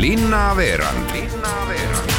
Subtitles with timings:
[0.00, 2.10] linnaveerand Linnaveerand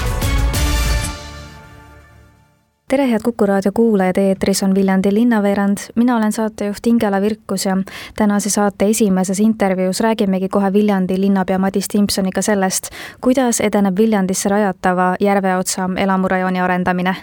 [2.90, 7.78] tere, head Kuku raadio kuulajad, eetris on Viljandi linnaveerand, mina olen saatejuht Ingela Virkus ja
[8.18, 12.90] tänase saate esimeses intervjuus räägimegi kohe Viljandi linnapea Madis Timpsoniga sellest,
[13.22, 17.16] kuidas edeneb Viljandisse rajatava Järveotsa elamurajooni arendamine.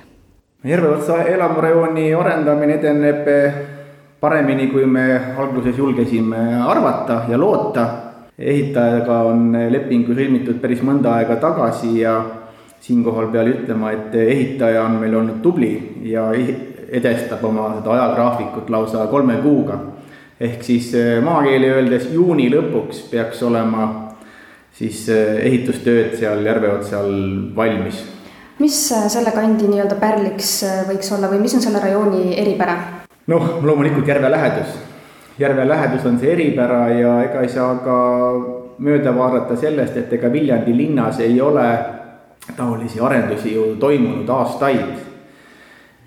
[0.64, 3.26] Järveotsa elamurajooni arendamine edeneb
[4.20, 8.03] paremini, kui me alguses julgesime arvata ja loota.
[8.38, 12.16] Ehitajaga on lepingu sõlmitud päris mõnda aega tagasi ja
[12.84, 15.72] siinkohal pean ütlema, et ehitaja on meil olnud tubli
[16.10, 16.28] ja
[16.94, 19.78] edestab oma seda ajagraafikut lausa kolme kuuga.
[20.40, 23.84] ehk siis eh, maakeeli öeldes juuni lõpuks peaks olema
[24.74, 27.10] siis eh, ehitustööd seal järve otsal
[27.56, 28.02] valmis.
[28.58, 30.50] mis eh, selle kandi nii-öelda pärliks
[30.90, 32.76] võiks olla või mis on selle rajooni eripära?
[33.26, 34.74] noh, loomulikult järve lähedus.
[35.38, 37.96] Järve lähedus on see eripära ja ega ei saa ka
[38.78, 41.66] mööda vaadata sellest, et ega Viljandi linnas ei ole
[42.56, 45.02] taolisi arendusi ju toimunud aastaid.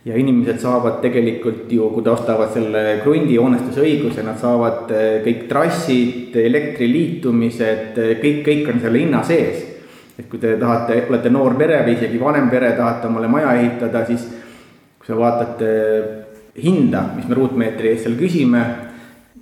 [0.07, 5.41] ja inimesed saavad tegelikult ju, kui ta ostavad selle krundi hoonestusõiguse, nad saavad eh, kõik
[5.49, 9.65] trassid, elektriliitumised, eh, kõik, kõik on selle hinna sees.
[10.17, 14.05] et kui te tahate, olete noor pere või isegi vanem pere, tahate omale maja ehitada,
[14.05, 14.23] siis
[14.97, 15.67] kui sa vaatate
[16.63, 18.86] hinda, mis me ruutmeetri eest seal küsime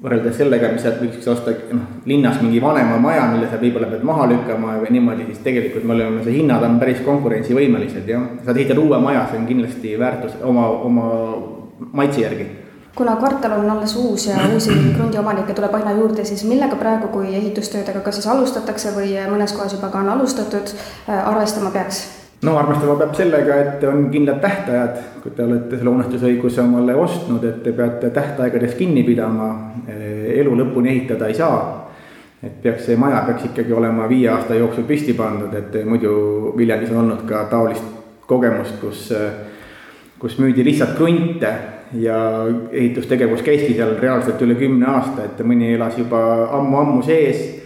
[0.03, 4.03] võrreldes sellega, mis sealt võiks osta noh, linnas mingi vanema maja, mille sa võib-olla pead
[4.07, 8.59] maha lükkama või niimoodi, siis tegelikult me oleme, see hinnad on päris konkurentsivõimelised ja saad
[8.59, 11.09] ehitada uue maja, see on kindlasti väärtus oma, oma
[11.95, 12.51] maitse järgi
[12.95, 17.33] kuna kvartal on alles uus ja uusi krundiomanikke tuleb aina juurde, siis millega praegu, kui
[17.35, 20.71] ehitustöödega kas siis alustatakse või mõnes kohas juba ka on alustatud,
[21.07, 22.05] arvestama peaks?
[22.45, 27.43] No arvestama peab sellega, et on kindlad tähtajad, kui te olete selle unistusõiguse omale ostnud,
[27.47, 29.49] et te peate tähtaegadest kinni pidama.
[30.35, 31.81] elu lõpuni ehitada ei saa.
[32.43, 36.91] et peaks, see maja peaks ikkagi olema viie aasta jooksul püsti pandud, et muidu Viljandis
[36.91, 37.83] on olnud ka taolist
[38.27, 39.13] kogemust, kus,
[40.19, 41.53] kus müüdi lihtsalt krunte
[41.93, 42.17] ja
[42.71, 46.19] ehitustegevus käiski seal reaalselt üle kümne aasta, et mõni elas juba
[46.59, 47.64] ammu-ammu sees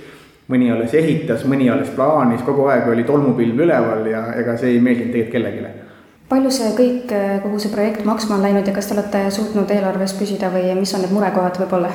[0.50, 4.82] mõni alles ehitas, mõni alles plaanis, kogu aeg oli tolmupilv üleval ja ega see ei
[4.82, 5.86] meeldinud tegelikult kellelegi.
[6.30, 10.14] palju see kõik, kogu see projekt maksma on läinud ja kas te olete suutnud eelarves
[10.18, 11.94] püsida või mis on need murekohad võib-olla?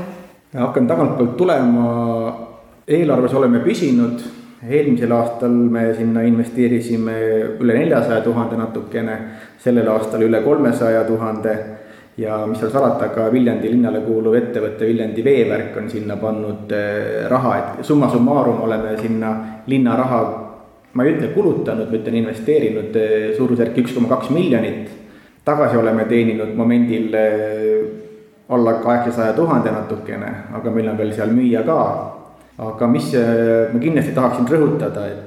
[0.54, 1.84] hakkan tagantpoolt tulema,
[2.86, 4.22] eelarves oleme püsinud,
[4.68, 7.16] eelmisel aastal me sinna investeerisime
[7.60, 9.16] üle neljasaja tuhande natukene,
[9.58, 11.56] sellel aastal üle kolmesaja tuhande
[12.16, 17.24] ja mis seal salata, ka Viljandi linnale kuuluv ettevõte Viljandi Veevärk on sinna pannud eh,
[17.30, 19.34] raha, et summa summarum oleme sinna
[19.66, 20.20] linna raha,
[20.94, 25.00] ma ei ütle kulutanud, ma ütlen investeerinud eh, suurusjärk üks koma kaks miljonit.
[25.44, 27.84] tagasi oleme teeninud momendil eh,
[28.48, 31.80] alla kaheksasaja tuhande natukene, aga meil on veel seal müüa ka.
[32.58, 33.10] aga mis
[33.72, 35.24] ma kindlasti tahaksin rõhutada, et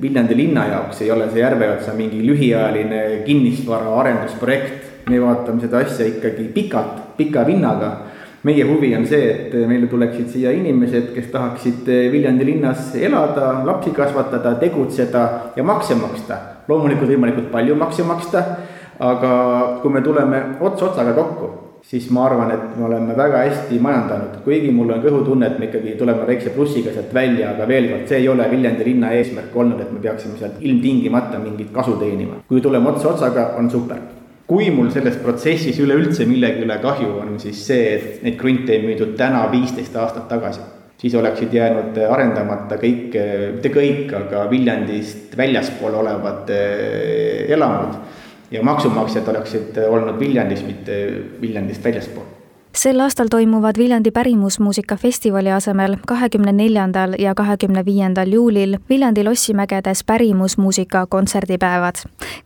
[0.00, 4.79] Viljandi linna jaoks ei ole see Järveotsa mingi lühiajaline kinnisvara arendusprojekt
[5.10, 7.92] me vaatame seda asja ikkagi pikalt, pika vinnaga.
[8.42, 13.90] meie huvi on see, et meile tuleksid siia inimesed, kes tahaksid Viljandi linnas elada, lapsi
[13.92, 16.38] kasvatada, tegutseda ja makse maksta.
[16.68, 18.44] loomulikult võimalikult palju makse maksta,
[18.98, 19.32] aga
[19.82, 24.36] kui me tuleme ots otsaga kokku siis ma arvan, et me oleme väga hästi majandanud,
[24.44, 28.06] kuigi mul on kõhutunne, et me ikkagi tuleme väikse plussiga sealt välja, aga veel kord,
[28.08, 32.42] see ei ole Viljandi linna eesmärk olnud, et me peaksime sealt ilmtingimata mingit kasu teenima.
[32.48, 34.19] kui tuleme ots otsaga, on super
[34.50, 38.82] kui mul selles protsessis üleüldse millegi üle kahju on, siis see, et neid krunte ei
[38.82, 40.66] müüdud täna viisteist aastat tagasi.
[41.00, 43.14] siis oleksid jäänud arendamata kõik,
[43.54, 47.94] mitte kõik, aga Viljandist väljaspool olevad eh, elamud.
[48.50, 51.00] ja maksumaksjad oleksid olnud Viljandis, mitte
[51.40, 52.39] Viljandist väljaspool
[52.74, 60.04] sel aastal toimuvad Viljandi pärimusmuusika festivali asemel kahekümne neljandal ja kahekümne viiendal juulil Viljandi Lossimägedes
[60.04, 61.94] pärimusmuusika kontserdipäevad.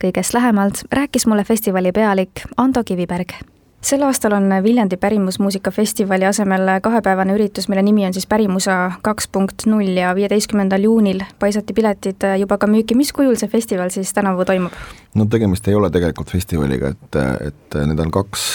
[0.05, 3.54] kõigest lähemalt rääkis mulle festivali pealik Ando Kiviberg
[3.85, 9.29] sel aastal on Viljandi Pärimusmuusika festivali asemel kahepäevane üritus, mille nimi on siis Pärimusa kaks
[9.29, 14.13] punkt null ja viieteistkümnendal juunil paisati piletid juba ka müüki, mis kujul see festival siis
[14.17, 14.73] tänavu toimub?
[15.15, 17.21] no tegemist ei ole tegelikult festivaliga, et,
[17.51, 18.49] et need on kaks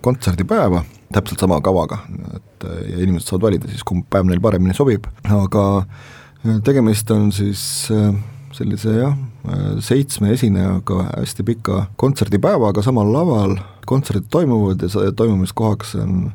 [0.00, 1.98] kontserdipäeva täpselt sama kavaga,
[2.36, 7.30] et ja inimesed saavad valida siis, kumb päev neil paremini sobib, aga äh, tegemist on
[7.32, 7.62] siis
[7.94, 8.12] äh,
[8.56, 9.16] sellise jah,
[9.48, 13.56] äh, seitsme esinejaga hästi pika kontserdipäevaga samal laval,
[13.86, 16.30] kontserdid toimuvad ja toimumiskohaks on,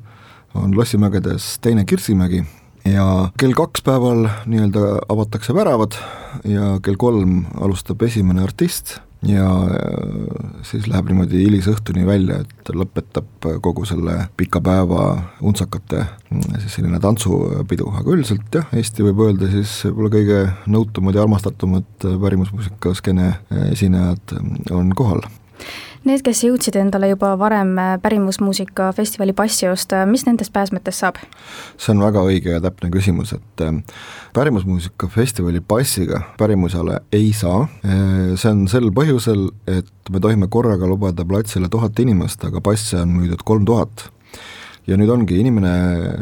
[0.55, 2.43] on Lossimägedes Teine Kirsimägi.
[2.85, 5.95] Ja kell kaks päeval nii-öelda avatakse väravad
[6.43, 8.97] ja kell kolm alustab esimene artist
[9.27, 9.47] ja
[10.67, 15.05] siis läheb niimoodi hilisõhtuni välja, et lõpetab kogu selle pika päeva
[15.41, 16.03] untsakate
[16.63, 20.41] siis selline tantsupidu, aga üldiselt jah, Eesti võib öelda siis võib-olla kõige
[20.75, 23.31] nõutumad ja armastatumad pärimusmuusika skeene
[23.71, 24.37] esinejad
[24.71, 25.23] on kohal
[26.03, 31.21] Need, kes jõudsid endale juba varem äh, pärimusmuusika festivali passi osta, mis nendest pääsmetest saab?
[31.79, 33.77] see on väga õige ja täpne küsimus, et äh,
[34.35, 40.89] pärimusmuusika festivali passiga pärimusele ei saa, äh, see on sel põhjusel, et me tohime korraga
[40.91, 44.09] lubada platsile tuhat inimest, aga passe on müüdud kolm tuhat
[44.87, 45.73] ja nüüd ongi inimene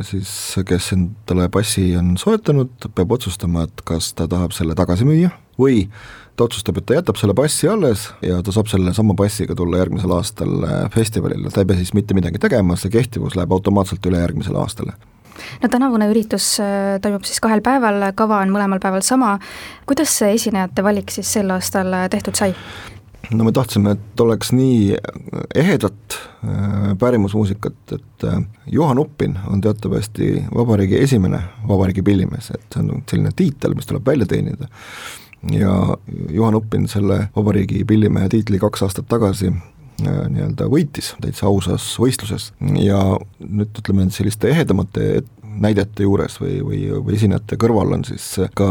[0.05, 0.29] siis,
[0.67, 5.87] kes endale passi on soetanud, peab otsustama, et kas ta tahab selle tagasi müüa või
[6.35, 9.81] ta otsustab, et ta jätab selle passi alles ja ta saab selle sama passiga tulla
[9.81, 14.05] järgmisel aastal äh, festivalile, ta ei pea siis mitte midagi tegema, see kehtivus läheb automaatselt
[14.09, 14.95] üle järgmisele aastale.
[15.61, 19.37] No tänavune üritus äh, toimub siis kahel päeval, kava on mõlemal päeval sama,
[19.89, 22.55] kuidas see esinejate valik siis sel aastal äh, tehtud sai?
[23.31, 24.95] no me tahtsime, et oleks nii
[25.55, 26.17] ehedat
[26.99, 28.25] pärimusmuusikat, et
[28.67, 31.39] Juhan Uppin on teatavasti vabariigi esimene
[31.69, 34.67] vabariigi pillimees, et see on selline tiitel, mis tuleb välja teenida
[35.49, 35.97] ja
[36.29, 42.51] Juhan Uppin selle vabariigi pillimehe tiitli kaks aastat tagasi äh, nii-öelda võitis täitsa ausas võistluses.
[42.81, 43.01] Ja
[43.39, 45.23] nüüd ütleme, selliste ehedamate
[45.61, 48.67] näidete juures või, või, või esinejate kõrval on siis ka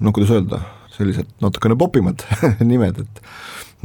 [0.00, 0.62] no kuidas öelda,
[0.96, 2.24] sellised natukene popimad
[2.70, 3.22] nimed, et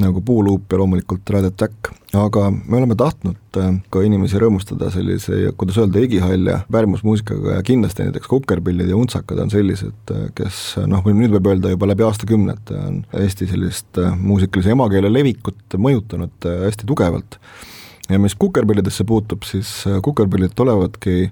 [0.01, 5.39] nagu Puuluup ja loomulikult Red Attack, aga me oleme tahtnud äh, ka inimesi rõõmustada sellise,
[5.57, 11.05] kuidas öelda, igihall pärimusmuusikaga ja kindlasti näiteks kukerpillid ja untsakad on sellised, äh, kes noh,
[11.09, 16.89] nüüd võib öelda juba läbi aastakümnete on Eesti sellist äh, muusikalise emakeele levikut mõjutanud hästi
[16.89, 17.39] tugevalt.
[18.07, 19.67] Ja mis kukerpillidesse puutub, siis
[20.05, 21.25] kukerpillid tulevadki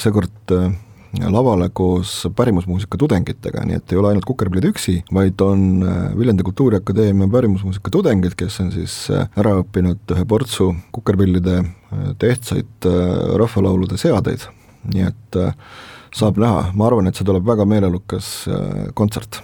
[0.00, 0.54] seekord
[1.16, 6.44] lavale koos pärimusmuusika tudengitega, nii et ei ole ainult Kukerpillid üksi, vaid on äh, Viljandi
[6.46, 12.88] Kultuuriakadeemia pärimusmuusika tudengid, kes on siis äh, ära õppinud ühe portsu Kukerpillide äh, tehtsaid
[13.40, 14.48] rahvalaulude seadeid,
[14.92, 15.40] nii et
[16.14, 18.30] saab näha, ma arvan, et see tuleb väga meeleolukas
[18.96, 19.42] kontsert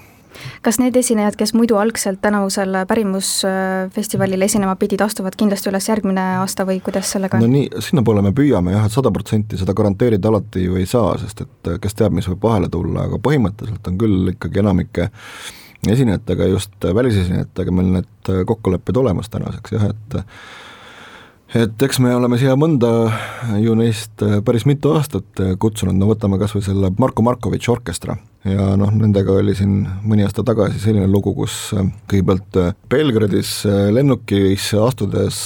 [0.64, 6.66] kas need esinejad, kes muidu algselt tänavusel pärimusfestivalil esinema pidid, astuvad kindlasti üles järgmine aasta
[6.68, 7.46] või kuidas sellega on?
[7.46, 11.14] no nii, sinnapoole me püüame jah, et sada protsenti seda garanteerida alati ju ei saa,
[11.20, 15.10] sest et kes teab, mis võib vahele tulla, aga põhimõtteliselt on küll ikkagi enamike
[15.90, 20.22] esinejatega, just välisesinejatega meil need kokkulepped olemas tänaseks jah, et
[21.54, 22.90] et eks me oleme siia mõnda
[23.62, 27.70] ju neist äh, päris mitu aastat äh, kutsunud, no võtame kas või selle Marko Markovitši
[27.74, 32.60] orkestra ja noh, nendega oli siin mõni aasta tagasi selline lugu, kus äh, kõigepealt
[32.92, 33.56] Belgradis
[33.94, 35.40] lennukisse astudes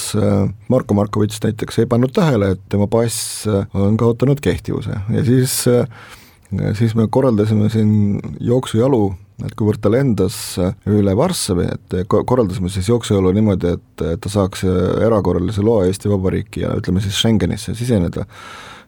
[0.73, 4.99] Marko Markovitš näiteks ei pannud tähele, et tema pass on kaotanud kehtivuse.
[5.15, 5.62] Ja siis
[6.79, 9.03] siis me korraldasime siin jooksujalu
[9.47, 10.37] et kuivõrd ta lendas
[10.91, 14.65] üle Varssavi, et korraldasime siis jooksujõulu niimoodi, et ta saaks
[15.05, 18.27] erakorralise loa Eesti Vabariiki ja ütleme siis Schengenisse siseneda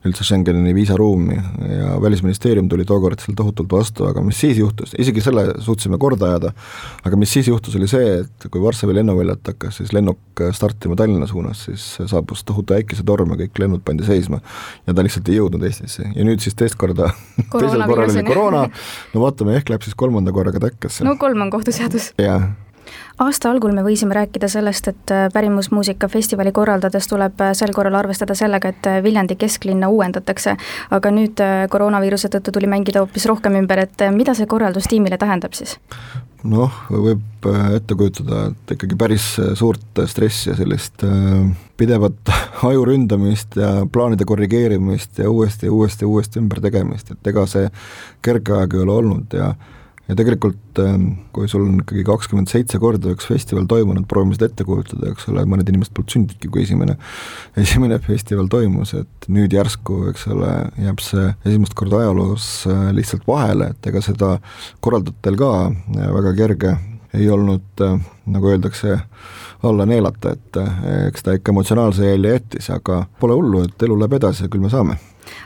[0.07, 1.37] üldse Schengeni viisaruumi
[1.69, 6.31] ja Välisministeerium tuli tookord seal tohutult vastu, aga mis siis juhtus, isegi selle suutsime korda
[6.31, 6.53] ajada,
[7.05, 11.29] aga mis siis juhtus, oli see, et kui Varssavi lennuväljalt hakkas siis lennuk startima Tallinna
[11.29, 14.41] suunas, siis saabus tohutu äikesetorm ja kõik lennud pandi seisma
[14.87, 16.09] ja ta lihtsalt ei jõudnud Eestisse.
[16.17, 17.13] Ja nüüd siis teist korda,
[17.59, 18.65] teisel korral oli koroona,
[19.13, 21.05] no vaatame, ehk läheb siis kolmanda korraga täkkesse.
[21.05, 22.15] no kolm on kohtuseadus.
[22.21, 22.49] jah
[23.21, 27.99] aasta algul me võisime rääkida sellest, et äh, pärimusmuusika festivali korraldades tuleb äh, sel korral
[28.01, 30.57] arvestada sellega, et äh, Viljandi kesklinna uuendatakse,
[30.91, 35.57] aga nüüd koroonaviiruse tõttu tuli mängida hoopis rohkem ümber, et mida see korraldus tiimile tähendab
[35.57, 35.79] siis?
[36.41, 37.45] noh, võib
[37.77, 39.25] ette kujutada, et ikkagi päris
[39.61, 41.05] suurt stressi ja sellist
[41.77, 42.33] pidevat
[42.69, 47.69] aju ründamist ja plaanide korrigeerimist ja uuesti uuesti uuesti ümber tegemist, et ega see
[48.25, 49.53] kerge aeg ei ole olnud ja
[50.11, 54.49] ja tegelikult ähm, kui sul on ikkagi kakskümmend seitse korda üks festival toimunud, proovime seda
[54.51, 56.97] ette kujutada, eks ole, mõned inimesed polnud sündinudki, kui esimene,
[57.65, 63.27] esimene festival toimus, et nüüd järsku, eks ole, jääb see esimest korda ajaloos äh, lihtsalt
[63.29, 64.33] vahele, et ega seda
[64.85, 66.75] korraldajatel ka äh, väga kerge
[67.15, 68.01] ei olnud, äh,
[68.31, 68.99] nagu öeldakse,
[69.67, 70.57] alla neelata, et
[71.11, 74.65] eks ta ikka emotsionaalse jälje jättis, aga pole hullu, et elu läheb edasi ja küll
[74.65, 74.97] me saame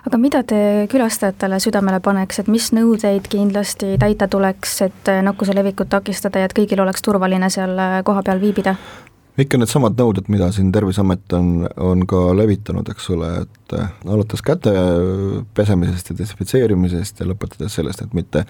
[0.06, 0.58] aga mida te
[0.92, 6.56] külastajatele südamele paneks, et mis nõudeid kindlasti täita tuleks, et nakkuse levikut takistada ja et
[6.56, 8.76] kõigil oleks turvaline seal kohapeal viibida?
[9.40, 14.42] ikka needsamad nõuded, mida siin Terviseamet on, on ka levitanud, eks ole, et äh, alates
[14.46, 14.72] käte
[15.58, 18.44] pesemisest ja desinfitseerimisest ja lõpetades sellest, et mitte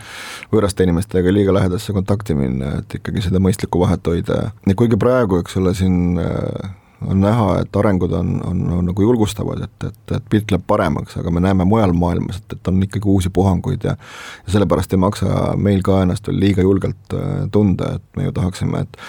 [0.53, 5.41] võõraste inimestega liiga lähedasse kontakti minna, et ikkagi seda mõistlikku vahet hoida ja kuigi praegu,
[5.41, 6.75] eks ole, siin äh,
[7.09, 11.19] on näha, et arengud on, on, on nagu julgustavad, et, et, et pilt läheb paremaks,
[11.21, 13.95] aga me näeme mujal maailmas, et, et on ikkagi uusi puhanguid ja
[14.47, 18.37] ja sellepärast ei maksa meil ka ennast veel liiga julgelt äh, tunda, et me ju
[18.37, 19.01] tahaksime, et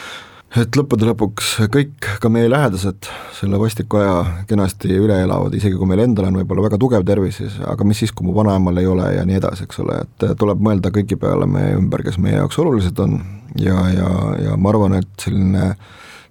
[0.56, 5.90] et lõppude lõpuks kõik, ka meie lähedased, selle vastiku aja kenasti üle elavad, isegi kui
[5.90, 8.88] meil endal on võib-olla väga tugev tervis, siis aga mis siis, kui mu vanaemal ei
[8.88, 12.38] ole ja nii edasi, eks ole, et tuleb mõelda kõigi peale meie ümber, kes meie
[12.40, 13.20] jaoks olulised on.
[13.60, 14.10] Ja, ja,
[14.42, 15.76] ja ma arvan, et selline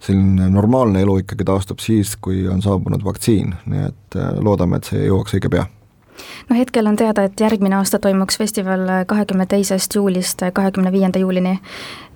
[0.04, 5.06] selline normaalne elu ikkagi taastub siis, kui on saabunud vaktsiin, nii et loodame, et see
[5.06, 5.64] jõuaks õige pea
[6.50, 11.58] no hetkel on teada, et järgmine aasta toimuks festival kahekümne teisest juulist kahekümne viienda juulini.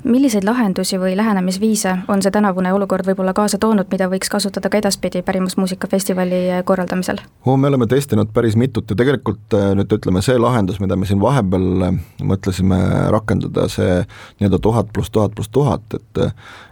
[0.05, 4.79] milliseid lahendusi või lähenemisviise on see tänavune olukord võib-olla kaasa toonud, mida võiks kasutada ka
[4.79, 7.57] edaspidi pärimusmuusikafestivali korraldamisel oh,?
[7.57, 11.21] me oleme testinud päris mitut ja tegelikult äh, nüüd ütleme, see lahendus, mida me siin
[11.21, 12.79] vahepeal äh, mõtlesime
[13.11, 13.99] rakendada, see
[14.39, 16.25] nii-öelda tuhat pluss tuhat pluss tuhat, et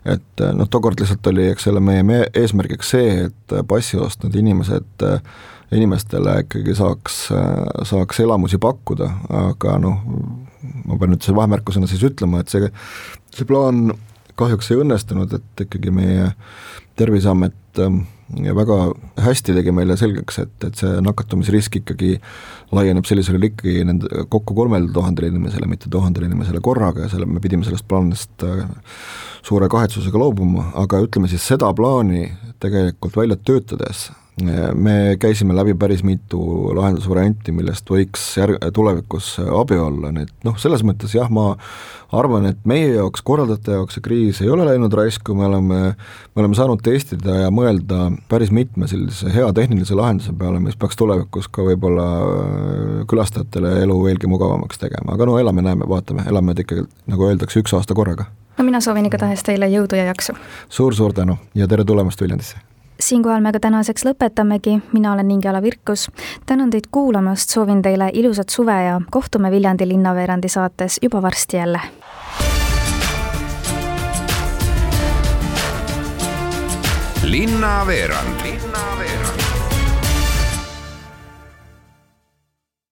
[0.06, 5.18] et noh, tookord lihtsalt oli, eks ole, meie eesmärgiks see, et passi ostnud inimesed äh,
[5.75, 7.20] inimestele ikkagi saaks,
[7.88, 9.08] saaks elamusi pakkuda,
[9.50, 10.02] aga noh,
[10.87, 12.70] ma pean nüüd selle vahemärkusena siis ütlema, et see,
[13.35, 13.90] see plaan
[14.38, 16.30] kahjuks ei õnnestunud, et ikkagi meie
[16.96, 17.99] Terviseamet ähm,
[18.56, 18.76] väga
[19.20, 22.14] hästi tegi meile selgeks, et, et see nakatumisrisk ikkagi
[22.75, 27.28] laieneb sellisel juhul ikkagi nende kokku kolmele tuhandele inimesele, mitte tuhandele inimesele korraga ja selle,
[27.28, 28.64] me pidime sellest plaanist äh,
[29.46, 32.30] suure kahetsusega loobuma, aga ütleme siis seda plaani
[32.62, 34.08] tegelikult välja töötades
[34.74, 36.40] me käisime läbi päris mitu
[36.76, 41.54] lahendusvarianti, millest võiks järg-, tulevikus abi olla, nii et noh, selles mõttes jah, ma
[42.12, 46.44] arvan, et meie jaoks, korraldajate jaoks see kriis ei ole läinud raisku, me oleme, me
[46.44, 51.48] oleme saanud testida ja mõelda päris mitme sellise hea tehnilise lahenduse peale, mis peaks tulevikus
[51.48, 57.30] ka võib-olla äh, külastajatele elu veelgi mugavamaks tegema, aga no elame-näeme, vaatame, elame ikkagi, nagu
[57.30, 58.28] öeldakse, üks aasta korraga.
[58.58, 60.72] no mina soovin igatahes teile jõudu ja jaksu suur,!
[60.80, 62.65] suur-suur tänu ja tere tulemast Viljandisse!
[63.00, 66.10] Siinkohal me ka tänaseks lõpetamegi, mina olen Ingela Virkus.
[66.46, 71.80] tänan teid kuulamast, soovin teile ilusat suve ja kohtume Viljandi linnaveerandi saates juba varsti jälle.
[77.22, 78.95] linnaveerand Linna